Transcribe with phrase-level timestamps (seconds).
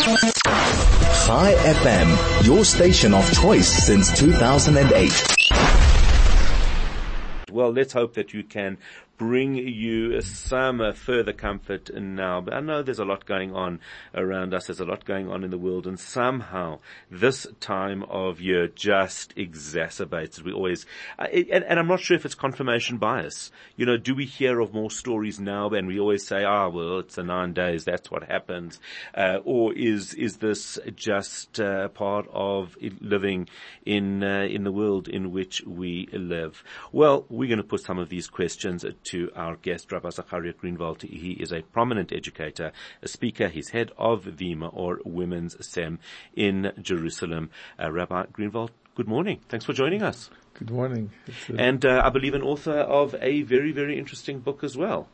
[0.00, 5.12] Chai FM, your station of choice since 2008.
[7.52, 8.78] Well, let's hope that you can
[9.20, 12.40] bring you some further comfort now.
[12.40, 13.80] But I know there's a lot going on
[14.14, 14.68] around us.
[14.68, 16.78] There's a lot going on in the world and somehow
[17.10, 20.44] this time of year just exacerbates it.
[20.46, 20.86] We always,
[21.18, 23.52] and, and, I'm not sure if it's confirmation bias.
[23.76, 26.70] You know, do we hear of more stories now and we always say, ah, oh,
[26.70, 27.84] well, it's the nine days.
[27.84, 28.80] That's what happens.
[29.14, 33.50] Uh, or is, is this just uh, part of living
[33.84, 36.64] in, uh, in the world in which we live?
[36.90, 41.02] Well, we're going to put some of these questions to our guest, Rabbi Zachariah Greenwald.
[41.02, 43.48] He is a prominent educator, a speaker.
[43.48, 45.98] He's head of the Meor Women's SEM
[46.34, 47.50] in Jerusalem.
[47.78, 49.40] Uh, Rabbi Greenwald, good morning.
[49.48, 50.30] Thanks for joining us.
[50.54, 51.10] Good morning.
[51.56, 55.08] And uh, I believe an author of a very, very interesting book as well.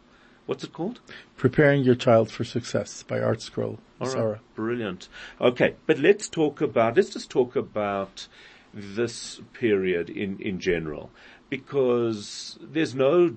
[0.47, 1.01] What's it called?
[1.37, 3.79] Preparing Your Child for Success by ArtScroll.
[4.01, 4.31] All Sarah.
[4.31, 4.55] Right.
[4.55, 5.09] Brilliant.
[5.41, 8.29] Okay, but let's talk about, let's just talk about
[8.73, 11.11] this period in, in general
[11.51, 13.37] because there's no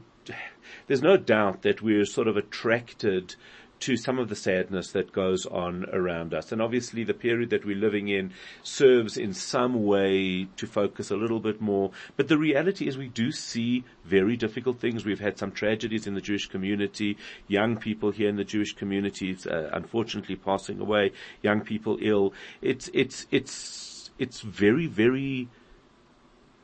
[0.87, 3.35] there's no doubt that we're sort of attracted
[3.79, 6.51] to some of the sadness that goes on around us.
[6.51, 11.15] And obviously the period that we're living in serves in some way to focus a
[11.15, 11.91] little bit more.
[12.17, 15.05] But the reality is we do see very difficult things.
[15.05, 19.37] We've had some tragedies in the Jewish community, young people here in the Jewish community,
[19.49, 22.33] uh, unfortunately passing away, young people ill.
[22.61, 25.47] It's, it's, it's, it's very, very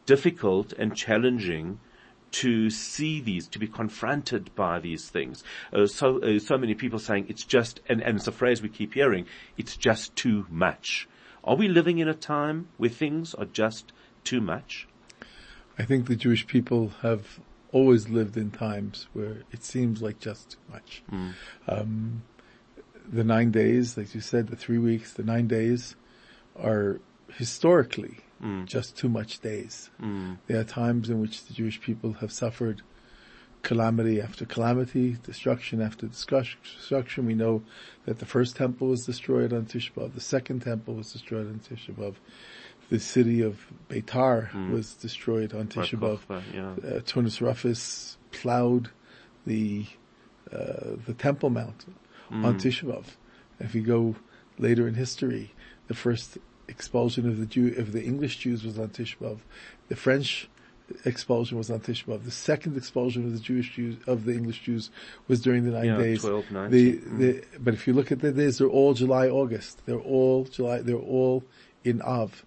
[0.05, 1.79] difficult and challenging
[2.41, 5.43] to see these, to be confronted by these things.
[5.71, 8.67] Uh, so, uh, so many people saying it's just, and, and it's a phrase we
[8.67, 9.25] keep hearing,
[9.57, 11.07] it's just too much.
[11.45, 13.93] Are we living in a time where things are just
[14.25, 14.85] too much?
[15.79, 17.39] I think the Jewish people have
[17.71, 21.03] always lived in times where it seems like just too much.
[21.11, 21.33] Mm.
[21.69, 22.23] Um,
[23.07, 25.95] the nine days, like you said, the three weeks, the nine days
[26.57, 26.99] are
[27.33, 28.65] historically mm.
[28.65, 29.89] just too much days.
[30.01, 30.37] Mm.
[30.47, 32.81] There are times in which the Jewish people have suffered
[33.61, 37.25] calamity after calamity, destruction after destruction.
[37.25, 37.63] We know
[38.05, 41.59] that the first temple was destroyed on Tisha B'Av, the second temple was destroyed on
[41.59, 42.15] Tisha B'Av,
[42.89, 44.71] the city of Beitar mm.
[44.71, 46.43] was destroyed on Tisha B'Av.
[46.53, 46.73] Yeah.
[46.73, 48.89] Uh, Turnus plowed
[49.47, 49.85] the
[50.51, 51.85] uh, the Temple Mount
[52.31, 52.45] mm.
[52.45, 53.05] on Tisha B'Av.
[53.59, 54.15] If you go
[54.59, 55.53] later in history,
[55.87, 56.37] the first
[56.67, 59.39] expulsion of the Jew, of the English Jews was on Tisha B'Av.
[59.89, 60.49] The French
[61.03, 62.23] expulsion was on Tisha B'Av.
[62.23, 64.89] The second expulsion of the Jewish Jews, of the English Jews
[65.27, 66.21] was during the nine yeah, days.
[66.21, 66.71] 12, 19.
[66.71, 67.43] The, the.
[67.59, 69.81] But if you look at the days, they're all July, August.
[69.85, 71.43] They're all July, they're all
[71.83, 72.45] in Av.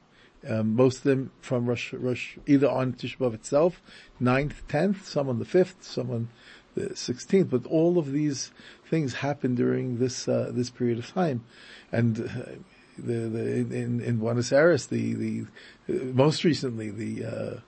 [0.48, 3.82] Um, most of them from Rosh, Rosh, either on Tisha B'Av itself,
[4.20, 6.28] 9th, 10th, some on the 5th, some on
[6.74, 8.52] the 16th, but all of these
[8.88, 11.44] things happen during this, uh, this period of time.
[11.90, 12.52] And, uh,
[12.98, 15.46] the, the in, in Buenos Aires, the the
[15.88, 17.60] uh, most recently the uh,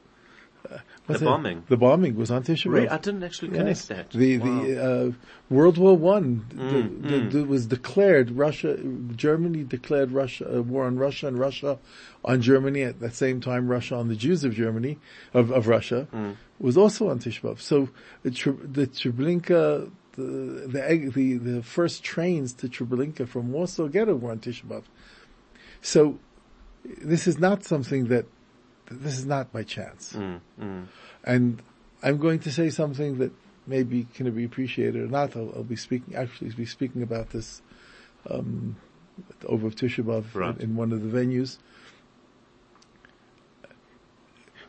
[0.71, 1.65] uh, the bombing.
[1.69, 2.91] The bombing was on Tisha B'av.
[2.91, 4.11] I didn't actually connect that.
[4.11, 4.63] The wow.
[4.63, 5.13] the uh,
[5.49, 7.47] World War One mm, mm.
[7.47, 8.31] was declared.
[8.33, 8.79] Russia,
[9.17, 11.79] Germany declared Russia a war on Russia, and Russia
[12.25, 13.69] on Germany at the same time.
[13.69, 14.99] Russia on the Jews of Germany
[15.35, 16.37] of of Russia mm.
[16.59, 17.61] was also on Tisha B'av.
[17.61, 17.89] So
[18.23, 19.91] the, the Treblinka.
[20.17, 24.83] The, the the the first trains to Treblinka from Warsaw Ghetto were on Tisha B'av.
[25.83, 26.19] So
[26.85, 28.27] this is not something that,
[28.91, 30.15] this is not by chance.
[30.15, 30.87] Mm, mm.
[31.25, 31.63] And
[32.03, 33.33] I'm going to say something that
[33.67, 35.37] maybe can be appreciated or not.
[35.37, 37.63] I'll, I'll be speaking, actually be speaking about this,
[38.29, 38.77] um,
[39.45, 40.57] over Tisha B'Av right.
[40.57, 41.59] in, in one of the venues.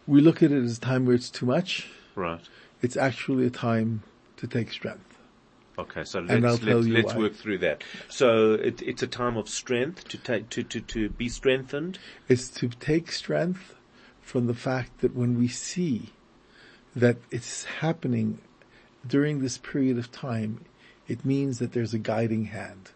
[0.07, 1.87] We look at it as a time where it's too much.
[2.15, 2.41] Right.
[2.81, 4.03] It's actually a time
[4.37, 5.10] to take strength.
[5.81, 7.83] Okay, so let's, let's, let's work through that.
[8.07, 11.97] So it, it's a time of strength to take, to, to, to be strengthened?
[12.27, 13.75] It's to take strength
[14.21, 16.09] from the fact that when we see
[16.95, 18.39] that it's happening
[19.07, 20.65] during this period of time,
[21.07, 22.91] it means that there's a guiding hand.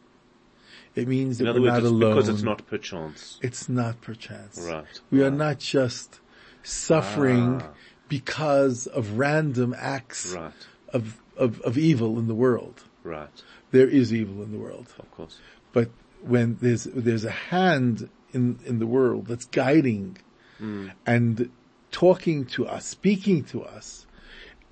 [0.94, 2.16] It means that we're words, not alone.
[2.16, 3.40] Because it's not perchance.
[3.42, 4.60] It's not perchance.
[4.60, 4.86] Right.
[5.12, 5.28] We right.
[5.28, 6.20] are not just
[6.64, 7.70] suffering ah.
[8.08, 10.54] because of random acts right.
[10.94, 12.84] of of, of evil in the world.
[13.04, 13.30] Right.
[13.72, 14.94] There is evil in the world.
[15.00, 15.40] Of course.
[15.74, 15.90] But
[16.22, 20.18] when there's, there's a hand in, in the world that's guiding
[20.60, 20.92] mm.
[21.06, 21.52] and
[21.92, 24.06] talking to us, speaking to us,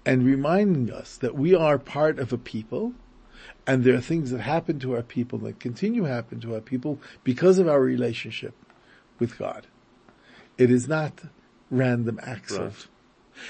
[0.05, 2.93] and reminding us that we are part of a people
[3.65, 6.61] and there are things that happen to our people that continue to happen to our
[6.61, 8.53] people because of our relationship
[9.19, 9.67] with God.
[10.57, 11.21] It is not
[11.71, 12.61] random acts right.
[12.61, 12.89] of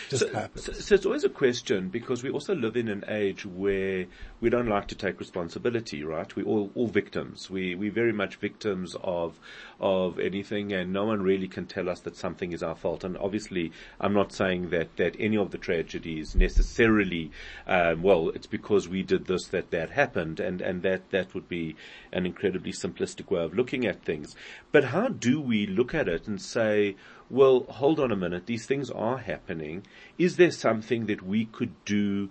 [0.10, 0.66] Just so, happens.
[0.66, 4.06] So, so it's always a question because we also live in an age where
[4.42, 6.36] we don't like to take responsibility, right?
[6.36, 7.50] We all all victims.
[7.50, 9.40] We we very much victims of
[9.80, 13.04] of anything, and no one really can tell us that something is our fault.
[13.04, 17.32] And obviously, I'm not saying that that any of the tragedies necessarily,
[17.68, 21.48] um, well, it's because we did this that that happened, and and that that would
[21.48, 21.76] be
[22.12, 24.36] an incredibly simplistic way of looking at things.
[24.72, 26.96] But how do we look at it and say?
[27.34, 29.84] Well, hold on a minute, these things are happening.
[30.20, 32.30] Is there something that we could do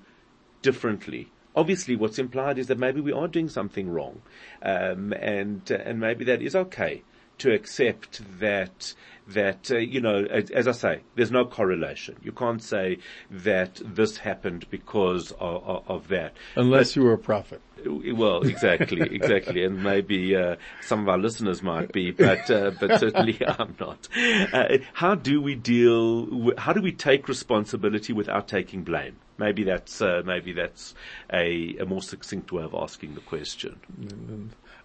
[0.62, 1.32] differently?
[1.56, 4.22] Obviously, what's implied is that maybe we are doing something wrong,
[4.62, 7.02] um, and uh, and maybe that is okay
[7.38, 8.94] to accept that
[9.28, 12.16] that uh, you know, as, as, I say, there's no correlation.
[12.22, 12.98] You can't say
[13.30, 17.60] that this happened because of, of, of that, unless but, you were a prophet.
[17.84, 23.00] Well, exactly, exactly, and maybe uh, some of our listeners might be, but uh, but
[23.00, 24.08] certainly I'm not.
[24.52, 26.52] Uh, how do we deal?
[26.58, 29.16] how do we take responsibility without taking blame?
[29.38, 30.94] Maybe that's uh, maybe that's
[31.32, 33.80] a, a more succinct way of asking the question.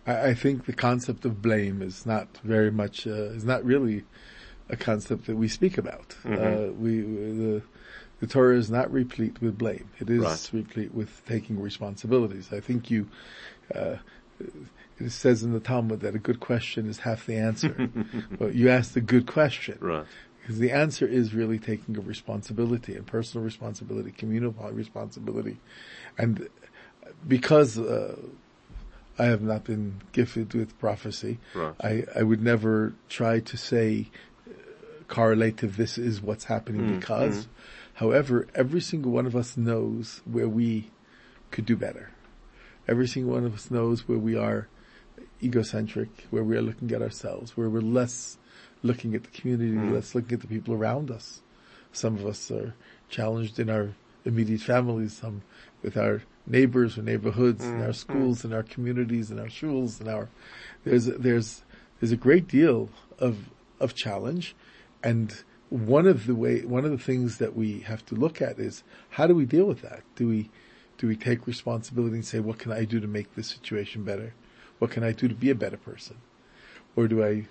[0.07, 4.03] I, I think the concept of blame is not very much uh, is not really
[4.69, 6.15] a concept that we speak about.
[6.23, 6.33] Mm-hmm.
[6.33, 7.61] Uh, we the
[8.19, 9.89] the Torah is not replete with blame.
[9.99, 10.49] It is right.
[10.51, 12.49] replete with taking responsibilities.
[12.51, 13.07] I think you,
[13.75, 13.97] uh,
[14.99, 17.89] it says in the Talmud that a good question is half the answer.
[18.39, 19.77] but you asked a good question.
[19.79, 20.05] Right.
[20.41, 25.59] Because the answer is really taking a responsibility and personal responsibility, communal responsibility.
[26.17, 26.49] And
[27.27, 28.15] because, uh,
[29.19, 31.39] I have not been gifted with prophecy.
[31.55, 31.73] Right.
[31.81, 34.09] I, I would never try to say
[34.47, 34.53] uh,
[35.07, 37.47] correlative this is what's happening mm, because mm.
[37.97, 40.91] However, every single one of us knows where we
[41.49, 42.11] could do better.
[42.87, 44.67] Every single one of us knows where we are
[45.41, 48.37] egocentric, where we are looking at ourselves, where we're less
[48.83, 49.93] looking at the community, mm.
[49.93, 51.41] less looking at the people around us.
[51.91, 52.75] Some of us are
[53.09, 55.41] challenged in our immediate families, some
[55.81, 57.75] with our neighbors or neighborhoods, mm.
[57.75, 57.95] in our mm.
[57.95, 60.29] schools, in our communities, in our schools, in our,
[60.83, 61.63] there's, there's,
[61.99, 62.89] there's a great deal
[63.19, 63.49] of,
[63.79, 64.55] of challenge
[65.03, 68.59] and one of the way, one of the things that we have to look at
[68.59, 70.03] is how do we deal with that?
[70.15, 70.49] Do we,
[70.97, 74.33] do we take responsibility and say, what can I do to make this situation better?
[74.79, 76.17] What can I do to be a better person?
[76.95, 77.47] Or do I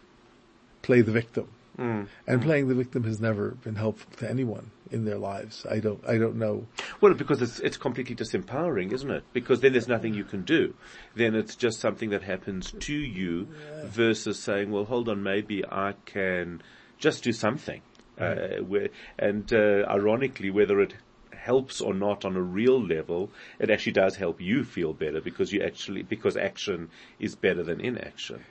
[0.82, 1.48] play the victim?
[1.78, 2.08] Mm.
[2.26, 5.66] And playing the victim has never been helpful to anyone in their lives.
[5.70, 6.66] I don't, I don't know.
[7.00, 9.24] Well, because it's, it's completely disempowering, isn't it?
[9.32, 10.74] Because then there's nothing you can do.
[11.14, 13.82] Then it's just something that happens to you yeah.
[13.84, 16.62] versus saying, well, hold on, maybe I can
[16.98, 17.82] just do something.
[18.18, 18.88] Uh, where,
[19.18, 20.94] and uh, ironically, whether it
[21.36, 25.52] helps or not on a real level, it actually does help you feel better because
[25.52, 26.88] you actually because action
[27.20, 28.42] is better than inaction.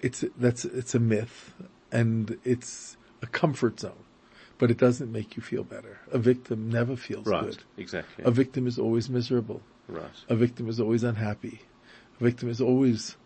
[0.00, 1.54] It's that's it's a myth,
[1.94, 4.04] and it's a comfort zone,
[4.58, 6.00] but it doesn't make you feel better.
[6.12, 7.62] A victim never feels right, good.
[7.78, 8.24] Exactly.
[8.24, 9.62] A victim is always miserable.
[9.88, 10.24] Right.
[10.28, 11.62] A victim is always unhappy.
[12.20, 13.16] A victim is always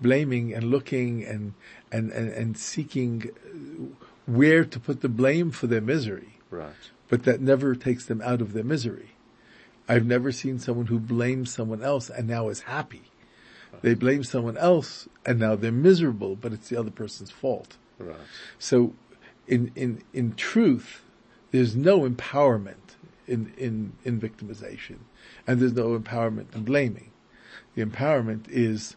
[0.00, 1.54] blaming and looking and
[1.92, 3.30] and and, and seeking
[4.26, 6.38] where to put the blame for their misery.
[6.50, 6.90] Right.
[7.08, 9.10] But that never takes them out of their misery.
[9.86, 13.02] I've never seen someone who blames someone else and now is happy.
[13.70, 13.82] Right.
[13.82, 17.76] They blame someone else and now they're miserable, but it's the other person's fault.
[17.98, 18.16] Right.
[18.58, 18.94] So
[19.46, 21.02] in, in, in truth,
[21.50, 22.96] there's no empowerment
[23.26, 24.98] in, in, in victimization
[25.46, 27.10] and there's no empowerment in blaming.
[27.74, 28.96] The empowerment is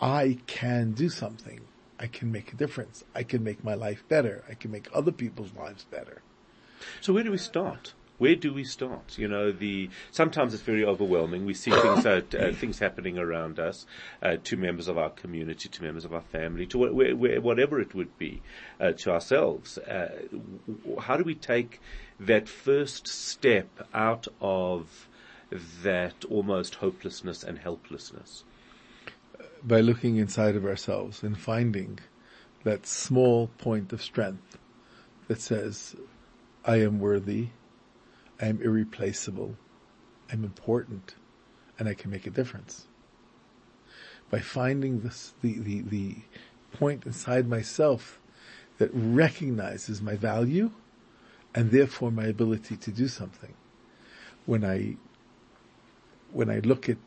[0.00, 1.60] I can do something.
[1.98, 3.04] I can make a difference.
[3.14, 4.44] I can make my life better.
[4.48, 6.22] I can make other people's lives better.
[7.00, 7.94] So where do we start?
[8.18, 9.18] Where do we start?
[9.18, 11.44] You know, the sometimes it's very overwhelming.
[11.44, 12.20] We see things uh,
[12.54, 13.86] things happening around us
[14.22, 17.80] uh, to members of our community, to members of our family, to wh- wh- whatever
[17.80, 18.42] it would be,
[18.80, 19.78] uh, to ourselves.
[19.78, 20.22] Uh,
[21.00, 21.80] how do we take
[22.18, 25.08] that first step out of
[25.82, 28.44] that almost hopelessness and helplessness?
[29.66, 31.98] by looking inside of ourselves and finding
[32.64, 34.58] that small point of strength
[35.28, 35.96] that says,
[36.64, 37.48] I am worthy,
[38.40, 39.56] I am irreplaceable,
[40.30, 41.14] I'm important,
[41.78, 42.86] and I can make a difference.
[44.30, 46.16] By finding this, the, the, the
[46.72, 48.20] point inside myself
[48.78, 50.70] that recognizes my value
[51.54, 53.54] and therefore my ability to do something.
[54.44, 54.96] When I,
[56.32, 56.98] when I look at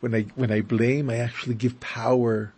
[0.00, 2.52] when I when I blame, I actually give power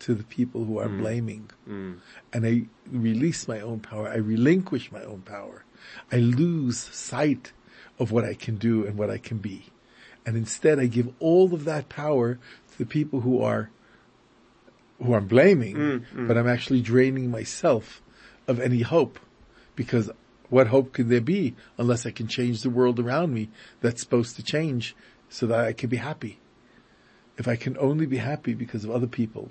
[0.00, 0.98] to the people who are mm.
[0.98, 1.98] blaming, mm.
[2.32, 4.08] and I release my own power.
[4.08, 5.64] I relinquish my own power.
[6.12, 7.52] I lose sight
[7.98, 9.66] of what I can do and what I can be,
[10.24, 12.38] and instead I give all of that power
[12.72, 13.70] to the people who are
[15.02, 16.28] who I'm blaming, mm, mm.
[16.28, 18.02] but I'm actually draining myself
[18.48, 19.18] of any hope
[19.74, 20.10] because
[20.48, 23.50] what hope could there be unless I can change the world around me
[23.80, 24.94] that's supposed to change
[25.28, 26.40] so that I can be happy?
[27.36, 29.50] If I can only be happy because of other people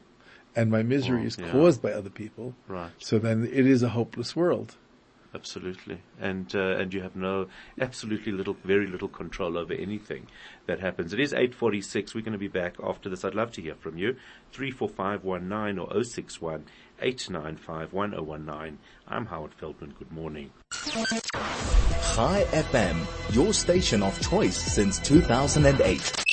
[0.55, 1.51] and my misery Well, is yeah.
[1.51, 2.91] caused by other people, Right.
[2.99, 4.75] so then it is a hopeless world.
[5.33, 7.47] Absolutely, and uh, and you have no
[7.81, 10.27] absolutely little, very little control over anything
[10.65, 11.11] that happens.
[11.11, 12.15] It is eight forty six.
[12.15, 13.25] We're going to be back after this.
[13.25, 14.15] I'd love to hear from you.
[14.53, 16.63] Three four five one nine or 061
[17.01, 18.79] 895 1019.
[19.09, 19.93] I'm Howard Feldman.
[19.99, 20.51] Good morning.
[20.71, 26.24] Chai FM, your station of choice since 2008.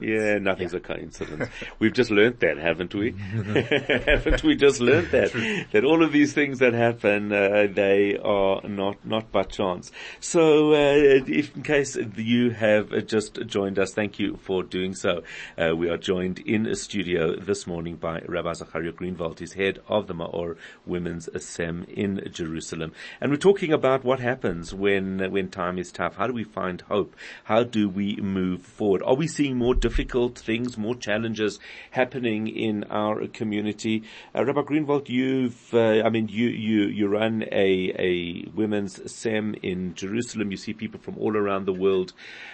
[0.00, 1.48] Yeah, nothing's a coincidence.
[1.78, 3.12] We've just learnt that, haven't we?
[4.06, 5.32] haven't we just learnt that?
[5.72, 9.90] That all of these things that happen, uh, they are not, not by chance.
[10.20, 10.94] So, uh,
[11.26, 15.22] if in case you have just joined us, thank you for doing so.
[15.56, 19.80] Uh, we are joined in a studio this morning by Rabbi Zachariah Greenwald, who's head
[19.88, 22.92] of the Meor Women's Sem in Jerusalem.
[23.20, 26.16] And we're talking about what happens when, when time is tough.
[26.16, 27.16] How do we find hope?
[27.44, 29.02] How do we move forward?
[29.04, 31.58] Are we seeing more difficult things, more challenges
[31.92, 34.02] happening in our community?
[34.34, 39.54] Uh, Rabbi Greenwald, you've, uh, I mean, you, you, you run a, a women's SEM
[39.62, 40.50] in Jerusalem.
[40.50, 42.12] You see people from all around the world.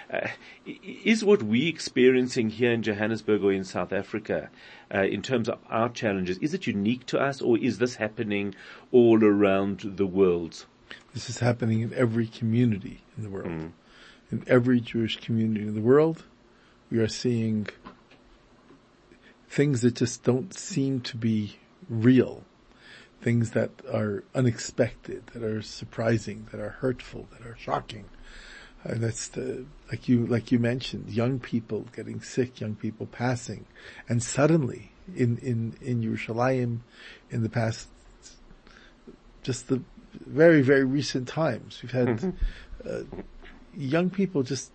[0.09, 0.29] Uh,
[0.65, 4.49] is what we're experiencing here in Johannesburg or in South Africa,
[4.93, 8.55] uh, in terms of our challenges, is it unique to us or is this happening
[8.93, 10.65] all around the world?
[11.13, 13.71] This is happening in every community in the world.
[14.31, 16.23] In every Jewish community in the world,
[16.89, 17.67] we are seeing
[19.49, 21.57] things that just don't seem to be
[21.89, 22.43] real.
[23.21, 28.05] Things that are unexpected, that are surprising, that are hurtful, that are shocking.
[28.83, 33.65] And that's the, like you, like you mentioned, young people getting sick, young people passing.
[34.07, 36.81] And suddenly, in, in, in Yerushalayim,
[37.31, 37.87] in the past
[39.41, 39.81] just the
[40.25, 41.81] very, very recent times.
[41.81, 42.33] We've had
[42.89, 43.01] uh,
[43.75, 44.71] young people just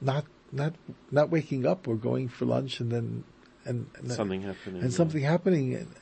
[0.00, 0.74] not, not,
[1.10, 3.24] not waking up or going for lunch and then,
[3.64, 4.82] and, and Something happening.
[4.82, 5.94] and something happening and-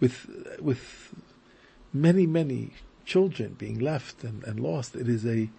[0.00, 0.28] with,
[0.60, 1.14] with
[1.92, 2.72] many, many
[3.04, 4.94] children being left and, and lost.
[4.96, 5.50] It is a,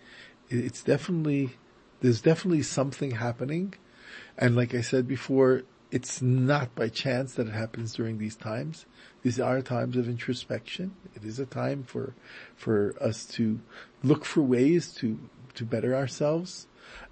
[0.49, 1.51] it's definitely,
[2.01, 3.73] there's definitely something happening.
[4.37, 8.85] And like I said before, it's not by chance that it happens during these times.
[9.21, 10.95] These are times of introspection.
[11.15, 12.13] It is a time for,
[12.55, 13.59] for us to
[14.03, 15.19] look for ways to,
[15.53, 16.67] to better ourselves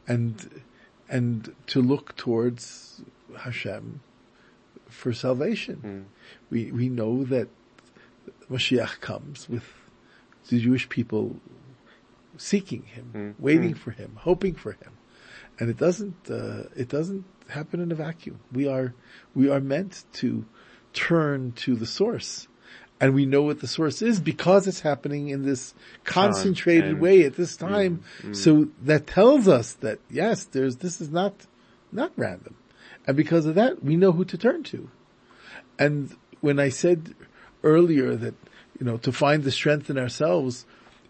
[0.08, 0.64] and,
[1.12, 3.02] and to look towards
[3.38, 4.00] Hashem
[4.88, 5.76] for salvation.
[5.76, 6.02] Hmm.
[6.50, 7.50] We, we know that
[8.50, 9.66] Mashiach comes with
[10.48, 11.36] the Jewish people
[12.38, 13.44] seeking him, hmm.
[13.44, 13.78] waiting hmm.
[13.78, 14.94] for him, hoping for him.
[15.60, 18.40] And it doesn't, uh, it doesn't happen in a vacuum.
[18.52, 18.94] We are,
[19.36, 20.46] we are meant to
[20.94, 22.48] turn to the source.
[23.02, 27.24] And we know what the source is because it's happening in this concentrated and- way
[27.24, 28.04] at this mm, time.
[28.22, 28.36] Mm.
[28.36, 31.34] So that tells us that yes, there's, this is not,
[31.92, 32.56] not random.
[33.08, 34.90] And because of that, we know who to turn to.
[35.80, 37.16] And when I said
[37.64, 38.36] earlier that,
[38.80, 40.66] you know, to find the strength in ourselves,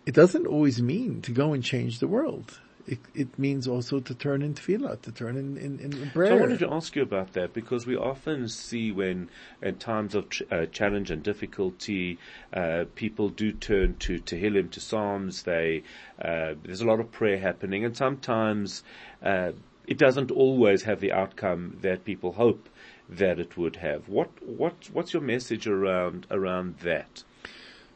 [0.05, 2.59] it doesn't always mean to go and change the world.
[2.87, 6.31] It, it means also to turn in tefillah, to turn in, in, in prayer.
[6.31, 9.29] So I wanted to ask you about that because we often see when,
[9.61, 12.17] in times of ch- uh, challenge and difficulty,
[12.53, 15.43] uh, people do turn to Tehillim, to Psalms.
[15.43, 15.83] They
[16.21, 18.83] uh, there's a lot of prayer happening, and sometimes
[19.23, 19.51] uh,
[19.87, 22.69] it doesn't always have the outcome that people hope
[23.09, 24.07] that it would have.
[24.07, 27.23] What what what's your message around around that?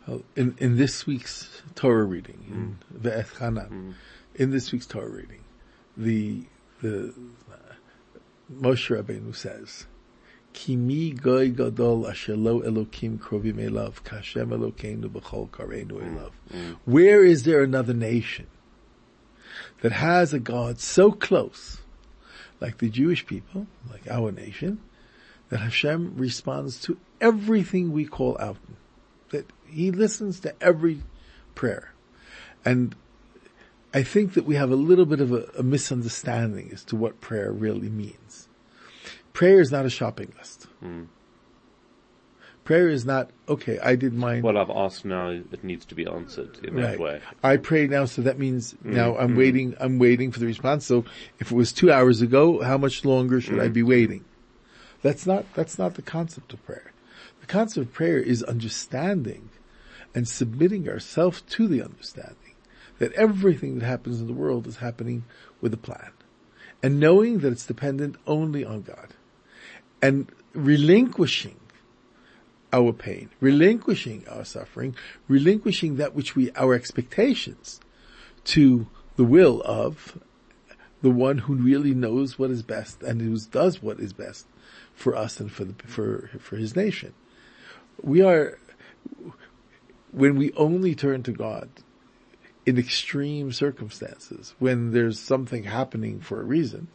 [0.08, 3.96] Well, in, in this week's Torah reading, in Va'etchanan,
[4.36, 5.44] in this week's Torah reading,
[5.98, 6.44] the,
[6.82, 7.13] the,
[7.51, 7.74] uh,
[8.54, 9.88] Moshe Rabbeinu says,
[10.54, 16.77] Ki mi goy gadol asher lo Elokim krovim elav, kashem Elokeinu b'chol kareinu elav.
[16.86, 18.48] Where is there another nation
[19.82, 21.80] that has a God so close,
[22.60, 24.80] like the Jewish people, like our nation,
[25.50, 28.58] that Hashem responds to everything we call out
[29.30, 31.01] that he listens to every
[31.54, 31.94] prayer.
[32.63, 32.96] And
[33.96, 37.22] I think that we have a little bit of a, a misunderstanding as to what
[37.22, 38.50] prayer really means.
[39.32, 40.64] Prayer is not a shopping list.
[40.82, 41.04] Hmm.
[42.66, 44.42] Prayer is not, okay, I did mine.
[44.42, 47.22] Well, I've asked now; it needs to be answered in that way.
[47.42, 49.38] I pray now, so that means hmm, now I'm hmm.
[49.38, 50.86] waiting, I'm waiting for the response.
[50.86, 51.06] So
[51.40, 54.25] if it was two hours ago, how much longer should I be waiting?
[55.04, 56.92] That's not, that's not the concept of prayer.
[57.40, 59.52] The concept of prayer is understanding
[60.14, 62.45] and submitting ourselves to the understanding
[63.00, 65.24] that everything that happens in the world is happening
[65.62, 66.12] with a plan
[66.82, 69.10] and knowing that it's dependent only on God
[70.02, 71.60] and relinquishing
[72.72, 74.96] our pain, relinquishing our suffering,
[75.28, 77.80] relinquishing that which we, our expectations
[78.44, 80.20] to the will of
[81.02, 84.46] the one who really knows what is best and who does what is best
[84.94, 87.14] for us and for the, for, for his nation.
[88.02, 88.58] We are,
[90.12, 91.70] when we only turn to God
[92.65, 96.88] in extreme circumstances, when there's something happening for a reason,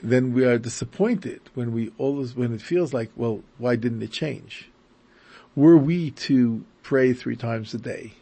[0.00, 4.12] then we are disappointed when we always, when it feels like, well, why didn't it
[4.12, 4.70] change?
[5.56, 8.12] Were we to pray three times a day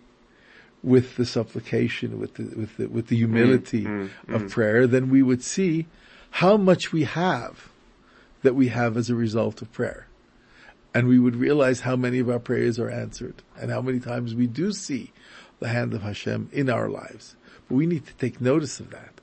[0.83, 4.51] with the supplication, with the, with the, with the humility mm, of mm.
[4.51, 5.87] prayer, then we would see
[6.31, 7.69] how much we have
[8.43, 10.07] that we have as a result of prayer.
[10.95, 14.35] And we would realize how many of our prayers are answered and how many times
[14.35, 15.13] we do see
[15.61, 17.37] the hand of Hashem in our lives.
[17.69, 19.21] But we need to take notice of that.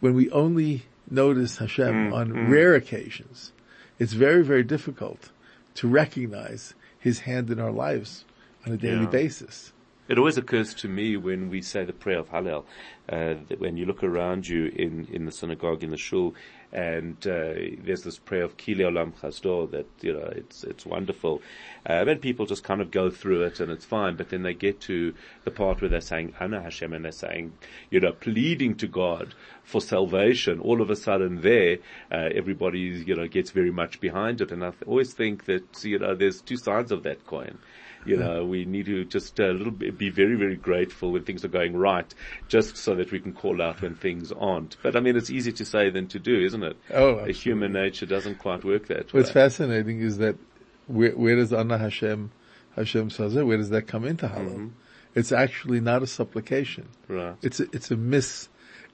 [0.00, 2.50] When we only notice Hashem Mm, on mm.
[2.50, 3.52] rare occasions,
[3.98, 5.30] it's very, very difficult
[5.74, 8.24] to recognize His hand in our lives
[8.66, 9.10] on a daily Yeah.
[9.10, 9.72] basis.
[10.08, 12.64] It always occurs to me when we say the prayer of Hallel,
[13.10, 16.34] uh, that when you look around you in, in the synagogue, in the shul,
[16.72, 21.40] and uh, there's this prayer of Ki L'olam Chasdo that, you know, it's, it's wonderful.
[21.86, 24.54] Um, and people just kind of go through it and it's fine, but then they
[24.54, 27.52] get to the part where they're saying, Ana Hashem, and they're saying,
[27.90, 30.60] you know, pleading to God for salvation.
[30.60, 31.78] All of a sudden there,
[32.12, 34.52] uh, everybody, you know, gets very much behind it.
[34.52, 37.58] And I th- always think that, you know, there's two sides of that coin.
[38.06, 41.44] You know, we need to just a little bit, be very, very grateful when things
[41.44, 42.12] are going right,
[42.48, 44.76] just so that we can call out when things aren't.
[44.82, 46.76] But I mean, it's easier to say than to do, isn't it?
[46.92, 49.34] Oh, Uh, Human nature doesn't quite work that What's way.
[49.34, 50.36] fascinating is that
[50.86, 52.30] where, where does Ana Hashem,
[52.76, 54.48] Hashem Sazeh, where does that come into Hallel?
[54.54, 54.68] Mm-hmm.
[55.14, 56.88] It's actually not a supplication.
[57.08, 57.34] Right.
[57.42, 58.48] It's a, it's a miss,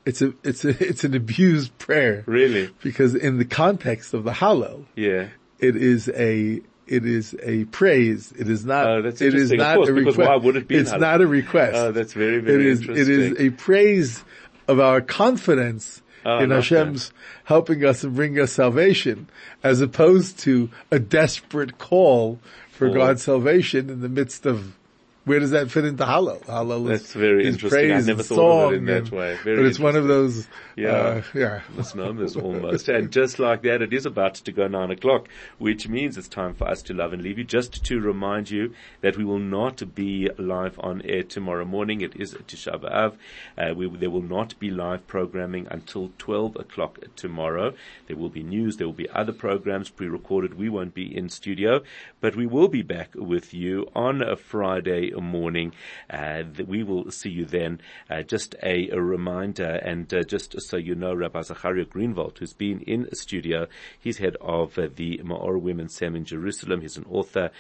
[0.06, 2.24] it's a, it's a, it's an abused prayer.
[2.26, 2.70] Really?
[2.82, 5.28] Because in the context of the Hallel, Yeah.
[5.58, 8.32] it is a, it is a praise.
[8.38, 10.18] It is not, Oh, that's it is not course, a request.
[10.18, 11.00] why would it be It's Hallel?
[11.00, 11.74] not a request.
[11.76, 13.14] Oh, that's very, very it is, interesting.
[13.14, 14.24] It is a praise
[14.68, 17.12] of our confidence Oh, in Hashem's
[17.44, 19.28] helping us and bringing us salvation,
[19.62, 22.38] as opposed to a desperate call
[22.70, 24.74] for For- God's salvation in the midst of
[25.24, 26.44] where does that fit into Hallel?
[26.44, 27.92] Hallel is, That's very is interesting.
[27.92, 29.38] I never and thought of it in song that way.
[29.42, 30.88] Very but it's one of those, Yeah.
[30.90, 31.60] uh, yeah.
[31.74, 32.88] misnomers almost.
[32.88, 36.52] And just like that, it is about to go nine o'clock, which means it's time
[36.54, 37.44] for us to love and leave you.
[37.44, 42.02] Just to remind you that we will not be live on air tomorrow morning.
[42.02, 43.16] It is Tisha B'Av.
[43.56, 47.72] Uh, we, there will not be live programming until 12 o'clock tomorrow.
[48.08, 48.76] There will be news.
[48.76, 50.54] There will be other programs pre-recorded.
[50.58, 51.80] We won't be in studio,
[52.20, 55.72] but we will be back with you on a Friday morning.
[56.10, 57.80] Uh, we will see you then.
[58.10, 62.52] Uh, just a, a reminder, and uh, just so you know, Rabbi Zachariah Greenwald, who's
[62.52, 63.66] been in studio,
[63.98, 66.80] he's head of the Meor Women's Sem in Jerusalem.
[66.80, 67.50] He's an author.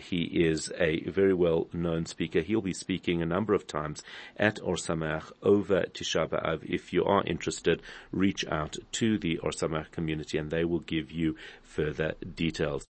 [0.00, 2.40] He is a very well-known speaker.
[2.40, 4.02] He'll be speaking a number of times
[4.36, 6.62] at Or Sameach over Tisha B'Av.
[6.62, 7.82] If you are interested,
[8.12, 12.86] reach out to the Or Sameach community, and they will give you further details.